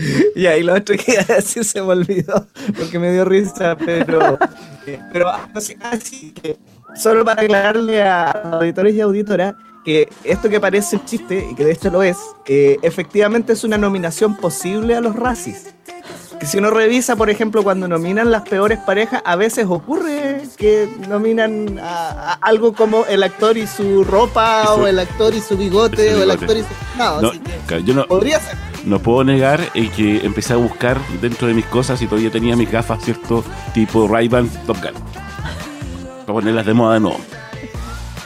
[0.34, 2.46] y ahí lo otro que iba a decir se me olvidó
[2.78, 4.38] porque me dio risa, pero,
[4.86, 6.56] eh, pero así, así que
[6.94, 11.64] solo para aclararle a auditores y auditoras que esto que parece un chiste, y que
[11.64, 15.72] de hecho lo es, eh, efectivamente es una nominación posible a los Razzies.
[16.38, 20.86] Que si uno revisa, por ejemplo, cuando nominan las peores parejas, a veces ocurre que
[21.08, 25.34] nominan a, a algo como el actor y su ropa, Y su- o el actor
[25.34, 26.68] y su bigote, y su o el actor y su...
[26.98, 28.56] No, No, así que yo no, podría ser.
[28.84, 32.56] No puedo negar eh, que empecé a buscar dentro de mis cosas y todavía tenía
[32.56, 33.44] mis gafas, ¿cierto?
[33.74, 34.92] Tipo Ray-Ban Top Gun.
[36.26, 37.14] Para ponerlas de moda, no.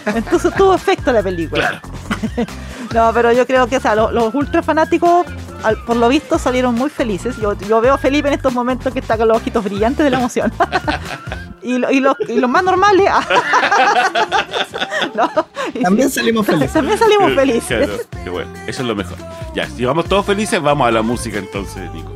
[0.06, 1.80] Entonces tuvo efecto la película.
[1.80, 2.50] Claro.
[2.92, 5.26] No, pero yo creo que o sea, los, los ultra fanáticos,
[5.64, 7.36] al- por lo visto, salieron muy felices.
[7.38, 10.10] Yo, yo veo a Felipe en estos momentos que está con los ojitos brillantes de
[10.10, 10.52] la emoción.
[11.62, 13.10] y, lo- y los, y los más normales.
[15.14, 15.28] no,
[15.74, 16.72] y- También salimos felices.
[16.72, 17.88] También salimos felices.
[17.88, 19.16] Claro, qué bueno, eso es lo mejor.
[19.54, 22.12] Ya, si vamos todos felices, vamos a la música entonces, Nico.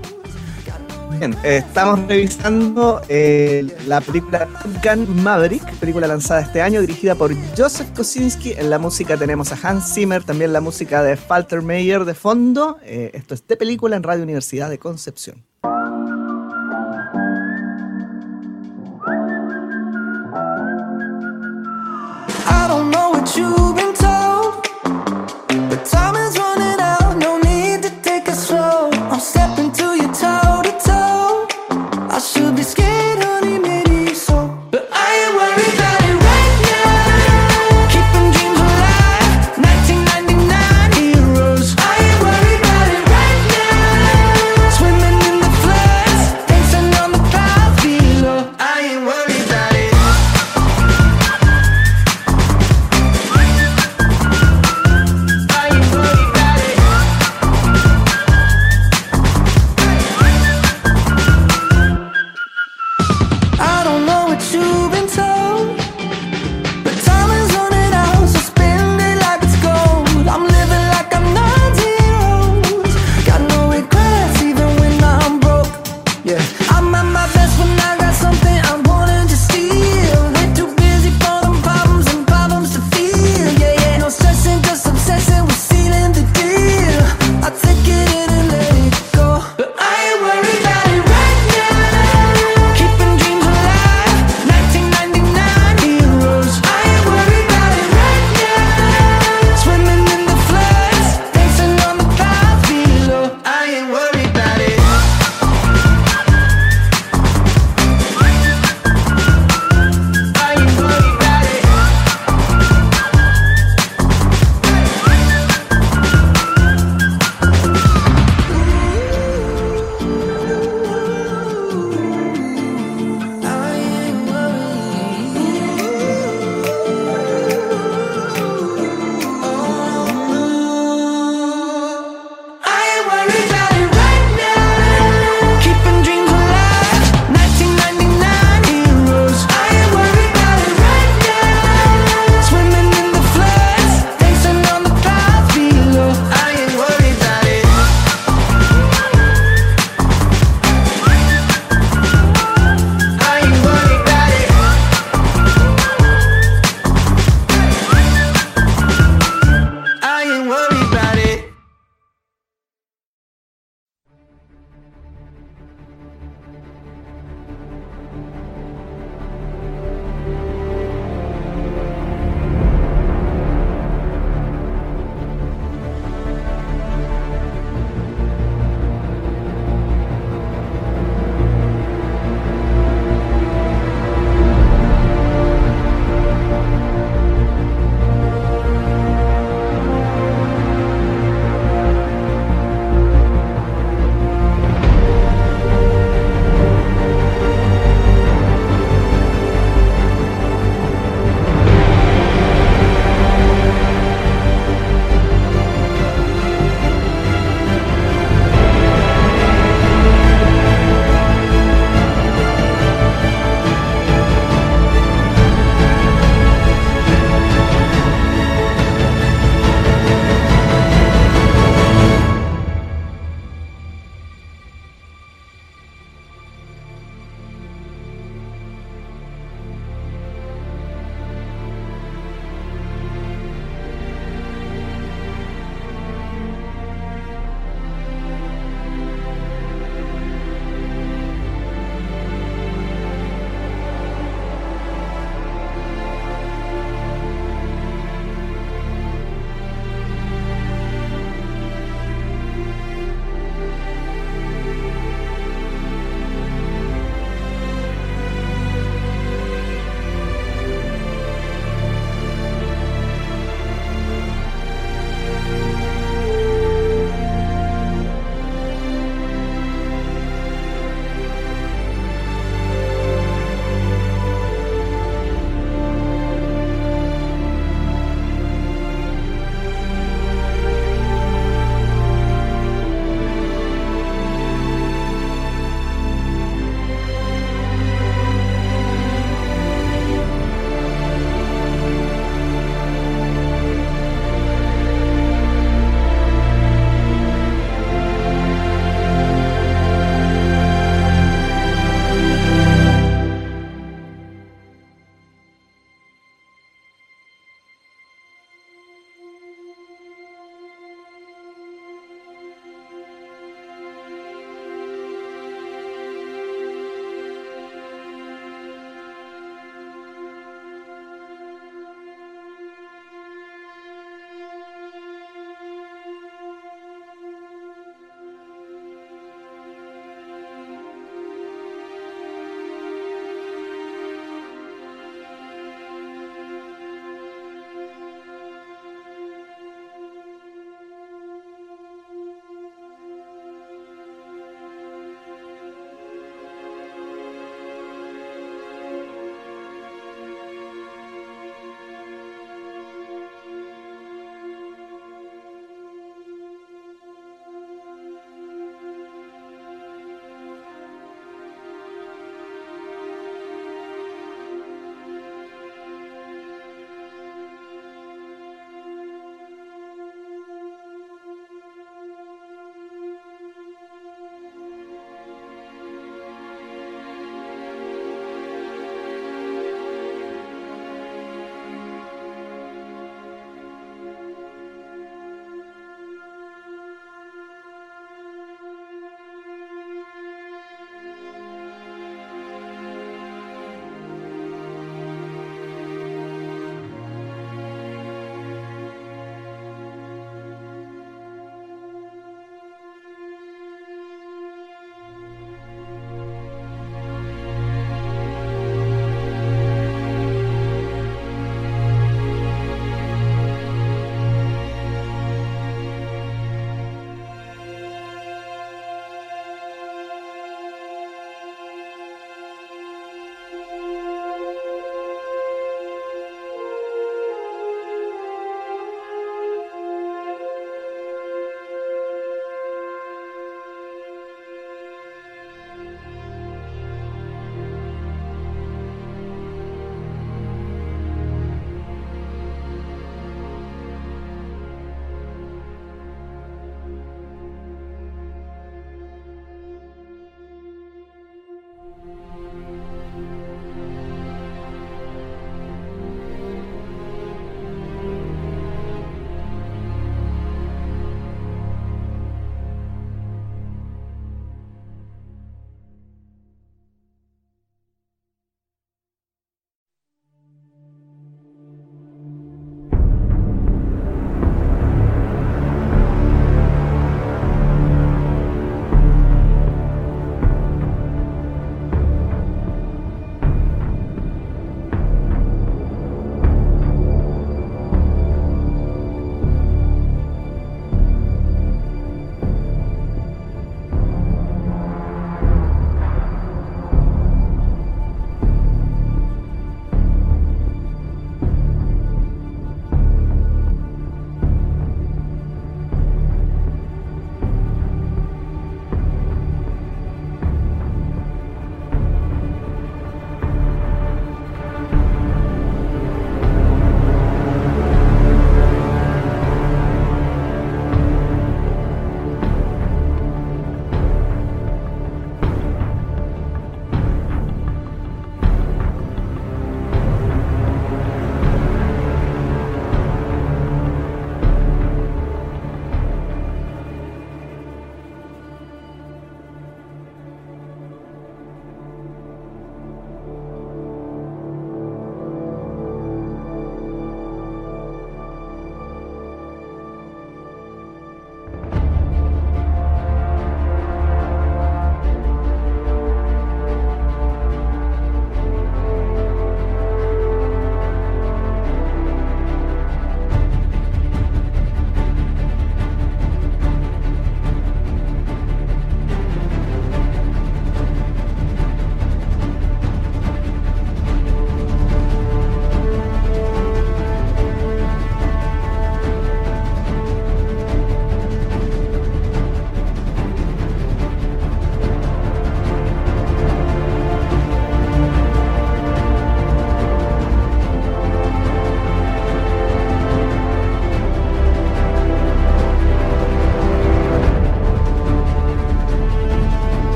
[1.18, 7.14] Bien, eh, estamos revisando eh, la película Top Gun Maverick, película lanzada este año, dirigida
[7.14, 8.53] por Joseph Kosinski.
[8.53, 12.78] En la música tenemos a Hans Zimmer, también la música de Faltermeyer de fondo.
[12.82, 15.45] Eh, esto es de película en Radio Universidad de Concepción.
[22.47, 24.55] I don't know what you've been told,
[25.68, 26.18] but time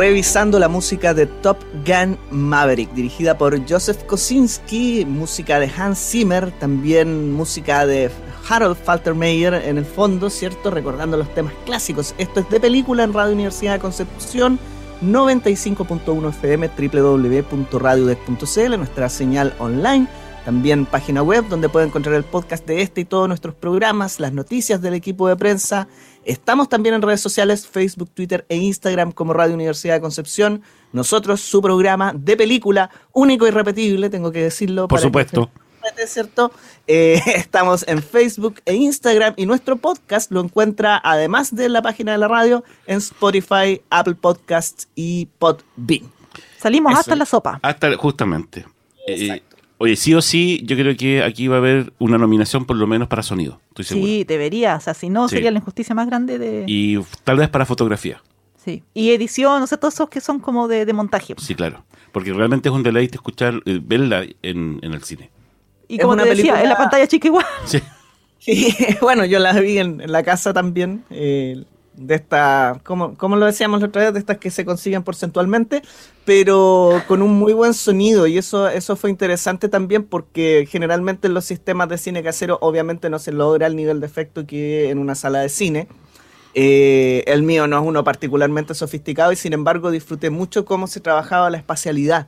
[0.00, 6.50] revisando la música de Top Gun Maverick, dirigida por Joseph Kosinski, música de Hans Zimmer,
[6.52, 8.10] también música de
[8.48, 10.70] Harold Faltermeyer en el fondo, ¿cierto?
[10.70, 12.14] Recordando los temas clásicos.
[12.16, 14.58] Esto es de película en Radio Universidad de Concepción,
[15.02, 20.08] 95.1 FM, www.radiodec.cl, nuestra señal online.
[20.44, 24.32] También página web donde pueden encontrar el podcast de este y todos nuestros programas, las
[24.32, 25.86] noticias del equipo de prensa.
[26.24, 30.62] Estamos también en redes sociales, Facebook, Twitter e Instagram como Radio Universidad de Concepción.
[30.92, 34.88] Nosotros, su programa de película, único y repetible, tengo que decirlo.
[34.88, 35.50] Por para que supuesto.
[35.82, 36.52] respete, ¿cierto?
[36.86, 42.12] Eh, estamos en Facebook e Instagram y nuestro podcast lo encuentra, además de la página
[42.12, 46.10] de la radio, en Spotify, Apple Podcasts y Podbean.
[46.58, 47.00] Salimos Eso.
[47.00, 47.60] hasta la sopa.
[47.62, 48.66] Hasta justamente.
[49.06, 49.42] Eh.
[49.82, 52.86] Oye, sí o sí, yo creo que aquí va a haber una nominación por lo
[52.86, 53.60] menos para sonido.
[53.70, 54.06] Estoy seguro.
[54.06, 54.76] Sí, debería.
[54.76, 55.36] O sea, si no, Sí.
[55.36, 56.64] sería la injusticia más grande de.
[56.66, 58.22] Y tal vez para fotografía.
[58.62, 58.82] Sí.
[58.92, 61.34] Y edición, o sea, todos esos que son como de, de montaje.
[61.38, 61.82] Sí, claro.
[62.12, 65.30] Porque realmente es un deleite escuchar, eh, verla en, en el cine.
[65.88, 67.46] Y como una te decía, película- en la pantalla chica igual.
[67.64, 67.80] Sí.
[68.46, 71.62] Y bueno, yo la vi en, en la casa también, eh,
[71.94, 75.82] de esta, como, como lo decíamos la otra vez, de estas que se consiguen porcentualmente,
[76.24, 81.34] pero con un muy buen sonido y eso, eso fue interesante también porque generalmente en
[81.34, 84.98] los sistemas de cine casero obviamente no se logra el nivel de efecto que en
[84.98, 85.88] una sala de cine.
[86.54, 91.00] Eh, el mío no es uno particularmente sofisticado y sin embargo disfruté mucho cómo se
[91.00, 92.26] trabajaba la espacialidad.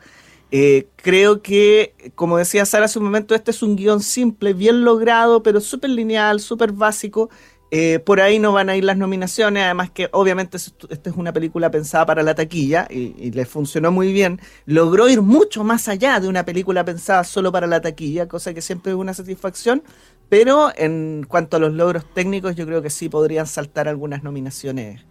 [0.54, 4.84] Eh, creo que, como decía Sara hace un momento, este es un guion simple, bien
[4.84, 7.30] logrado, pero súper lineal, súper básico.
[7.74, 11.32] Eh, por ahí no van a ir las nominaciones, además que obviamente esta es una
[11.32, 14.40] película pensada para la taquilla y, y le funcionó muy bien.
[14.66, 18.60] Logró ir mucho más allá de una película pensada solo para la taquilla, cosa que
[18.60, 19.82] siempre es una satisfacción.
[20.28, 25.06] Pero en cuanto a los logros técnicos, yo creo que sí podrían saltar algunas nominaciones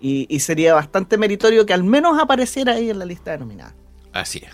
[0.00, 3.74] y, y sería bastante meritorio que al menos apareciera ahí en la lista de nominadas.
[4.12, 4.52] Así es.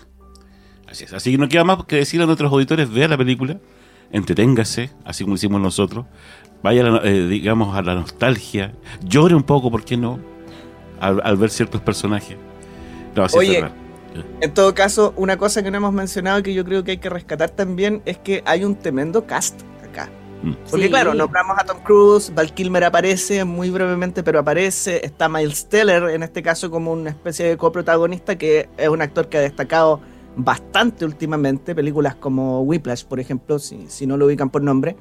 [0.89, 1.13] Así es.
[1.13, 3.61] Así que no queda más que decirle a nuestros auditores, vea la película,
[4.13, 6.07] entreténgase, así como hicimos nosotros,
[6.63, 10.21] vaya, eh, digamos, a la nostalgia, llore un poco, ¿por qué no?
[11.01, 12.37] Al, al ver ciertos personajes.
[13.15, 13.77] No, así es Oye, verdad.
[14.41, 16.99] En todo caso, una cosa que no hemos mencionado y que yo creo que hay
[16.99, 20.11] que rescatar también es que hay un tremendo cast acá.
[20.43, 20.55] Mm.
[20.69, 20.91] Porque Sí.
[20.91, 25.05] claro, nombramos a Tom Cruise, Val Kilmer aparece muy brevemente, pero aparece.
[25.05, 29.29] Está Miles Teller, en este caso como una especie de coprotagonista, que es un actor
[29.29, 30.01] que ha destacado
[30.37, 31.75] bastante últimamente.
[31.75, 34.97] Películas como Whiplash, por ejemplo, si, si no lo ubican por nombre.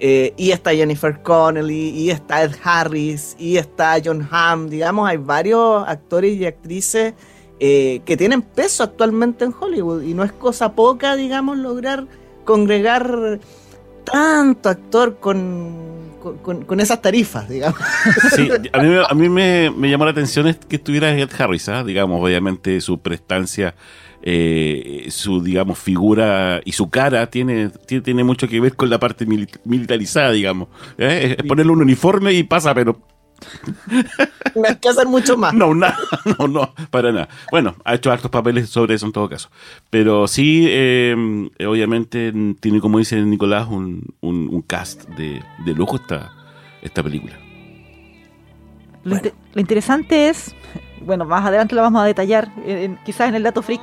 [0.00, 4.68] Eh, y está Jennifer Connelly, y está Ed Harris, y está John Hamm.
[4.68, 7.14] Digamos, hay varios actores y actrices
[7.60, 10.02] eh, que tienen peso actualmente en Hollywood.
[10.02, 12.06] Y no es cosa poca, digamos, lograr
[12.44, 13.40] congregar
[14.04, 15.74] tanto actor con,
[16.42, 17.78] con, con- esas tarifas, digamos.
[18.34, 21.84] Sí, a mí, a mí me, me llamó la atención que estuviera Ed Harris, ¿ah?
[21.84, 23.74] digamos, obviamente su prestancia,
[24.22, 28.98] eh, su, digamos, figura y su cara tiene, tiene, tiene mucho que ver con la
[28.98, 30.68] parte mili- militarizada, digamos.
[30.98, 31.36] ¿eh?
[31.38, 33.00] Es ponerle un uniforme y pasa, pero
[34.54, 35.54] No hay que hacer mucho más.
[35.54, 35.96] no, nada,
[36.38, 37.28] no, no, para nada.
[37.50, 39.50] Bueno, ha hecho hartos papeles sobre eso en todo caso.
[39.90, 41.14] Pero sí, eh,
[41.66, 46.32] obviamente tiene, como dice Nicolás, un, un, un cast de, de lujo esta,
[46.82, 47.38] esta película.
[49.04, 50.54] Lo interesante es,
[51.00, 53.80] bueno, más adelante lo vamos a detallar, en- en- quizás en el dato freak,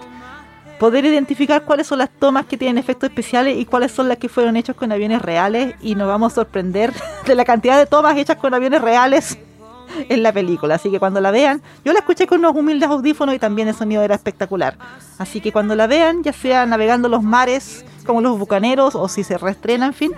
[0.80, 4.30] poder identificar cuáles son las tomas que tienen efectos especiales y cuáles son las que
[4.30, 6.94] fueron hechas con aviones reales y nos vamos a sorprender
[7.26, 9.38] de la cantidad de tomas hechas con aviones reales
[10.10, 10.76] en la película.
[10.76, 13.76] Así que cuando la vean, yo la escuché con unos humildes audífonos y también el
[13.76, 14.78] sonido era espectacular.
[15.18, 19.24] Así que cuando la vean, ya sea navegando los mares como los bucaneros o si
[19.24, 20.12] se reestrena, en fin,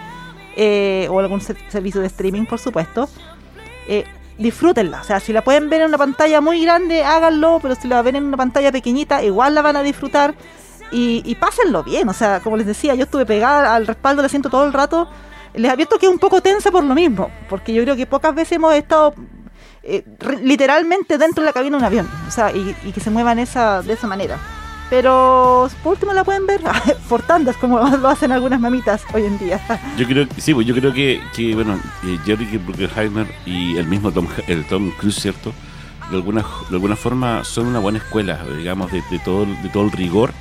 [0.56, 3.08] eh, o algún ser- servicio de streaming, por supuesto,
[3.88, 4.06] eh,
[4.38, 5.02] disfrútenla.
[5.02, 8.02] O sea, si la pueden ver en una pantalla muy grande, háganlo, pero si la
[8.02, 10.36] ven en una pantalla pequeñita, igual la van a disfrutar
[10.92, 12.08] y, y pásenlo bien.
[12.10, 15.10] O sea, como les decía, yo estuve pegada al respaldo del asiento todo el rato.
[15.54, 18.36] Les advierto que es un poco tensa por lo mismo, porque yo creo que pocas
[18.36, 19.16] veces hemos estado
[19.82, 20.04] eh,
[20.44, 23.40] literalmente dentro de la cabina de un avión, o sea, y, y que se muevan
[23.40, 24.38] esa, de esa manera.
[24.90, 26.62] Pero por último la pueden ver
[27.10, 29.60] por tandas, como lo hacen algunas mamitas hoy en día.
[29.98, 34.12] Yo creo sí, pues yo creo que, que bueno, eh, Jerry Bruckheimer y el mismo
[34.12, 35.54] Tom, el Tom Cruise, ¿cierto?
[36.10, 39.84] De alguna, de alguna forma son una buena escuela, digamos, de, de todo, de todo
[39.84, 40.32] el rigor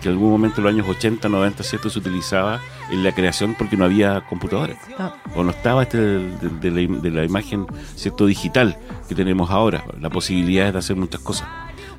[0.00, 1.90] que en algún momento en los años 80, 90, ¿cierto?
[1.90, 2.58] Se utilizaba
[2.90, 4.78] en la creación porque no había computadores.
[4.98, 8.24] Ah, O no estaba este de, de- de la, de la imagen, ¿cierto?
[8.24, 8.78] Digital
[9.10, 11.48] que tenemos ahora, la posibilidad de hacer muchas cosas.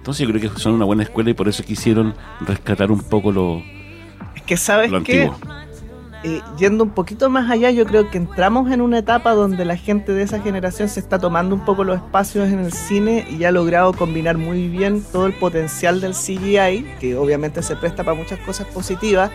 [0.01, 3.31] Entonces yo creo que son una buena escuela y por eso quisieron rescatar un poco
[3.31, 3.61] lo,
[4.35, 5.39] Es que sabes lo que antiguo.
[6.23, 9.77] eh, yendo un poquito más allá, yo creo que entramos en una etapa donde la
[9.77, 13.43] gente de esa generación se está tomando un poco los espacios en el cine y
[13.43, 18.17] ha logrado combinar muy bien todo el potencial del CGI, que obviamente se presta para
[18.17, 19.29] muchas cosas positivas,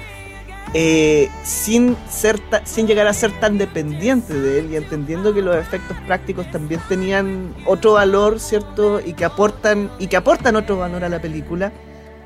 [0.75, 5.57] eh, sin, ser sin llegar a ser tan dependiente de él y entendiendo que los
[5.57, 9.01] efectos prácticos también tenían otro valor, ¿cierto?
[9.01, 11.73] Y que aportan, y que aportan otro valor a la película.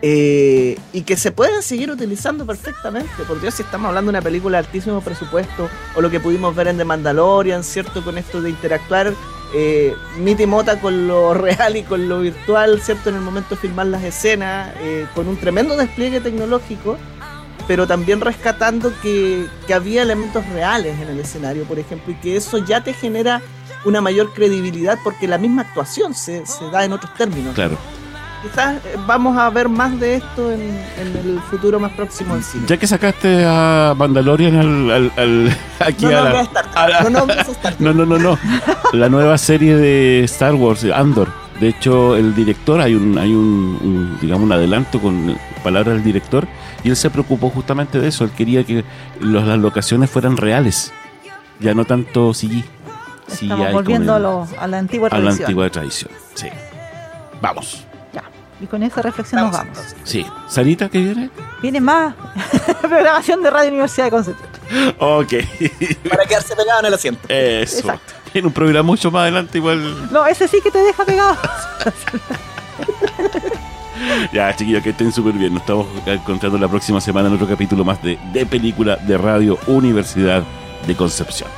[0.03, 3.11] Eh, y que se pueden seguir utilizando perfectamente.
[3.29, 6.57] Por Dios, si estamos hablando de una película de altísimo presupuesto, o lo que pudimos
[6.57, 8.03] ver en The Mandalorian, ¿cierto?
[8.03, 9.13] Con esto de interactuar
[9.53, 13.11] eh, Miti Mota con lo real y con lo virtual, ¿cierto?
[13.11, 16.97] En el momento de filmar las escenas, eh, con un tremendo despliegue tecnológico,
[17.67, 22.37] pero también rescatando que, que había elementos reales en el escenario, por ejemplo, y que
[22.37, 23.41] eso ya te genera
[23.85, 27.55] una mayor credibilidad porque la misma actuación se, se da en otros términos.
[27.55, 27.77] Claro.
[28.43, 30.61] Quizás eh, vamos a ver más de esto en,
[30.99, 32.65] en el futuro más próximo del cine.
[32.67, 36.77] Ya que sacaste a Mandalorian al, al- al- aquí No a la, a Star Trek,
[36.77, 38.39] a la- no a Star no, no, no, no.
[38.93, 41.29] La nueva serie de Star Wars, Andor.
[41.61, 46.03] De hecho, el director, hay un, hay un, un, digamos, un adelanto con palabras del
[46.05, 46.49] director,
[46.83, 48.25] y él se preocupó justamente de eso.
[48.25, 48.83] Él quería que
[49.21, 50.91] los- las locaciones fueran reales,
[51.61, 52.65] ya no tanto CGI.
[53.29, 55.47] CGI Estamos con volviendo el- a, lo- a la antigua a la tradición.
[55.47, 56.11] antigua tradición.
[56.35, 56.47] Sí.
[57.43, 57.85] Vamos.
[58.13, 58.23] Ya.
[58.61, 59.79] Y con esa reflexión nos vamos.
[60.05, 60.27] Sí.
[60.49, 61.31] ¿Sarita qué viene?
[61.63, 62.15] Viene más
[62.81, 64.50] programación de Radio Universidad de Concepción.
[64.99, 65.35] Ok.
[66.09, 67.21] Para quedarse pegado en el asiento.
[67.29, 67.79] Eso.
[67.81, 68.15] Exacto.
[68.35, 70.13] En un programa mucho más adelante igual.
[70.13, 71.37] No, ese sí que te deja pegado.
[74.33, 75.53] Ya, chiquillos, que estén súper bien.
[75.53, 79.59] Nos estamos encontrando la próxima semana en otro capítulo más de, de película de Radio
[79.67, 80.43] Universidad
[80.87, 81.51] de Concepción.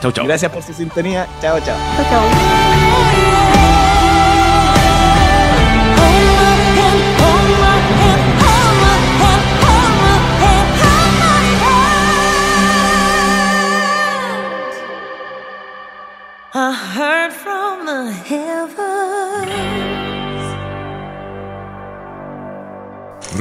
[0.00, 0.26] Chau, chau.
[0.26, 1.26] Gracias por su sintonía.
[1.42, 1.76] Chao, chao.
[1.96, 2.73] Chao, chao.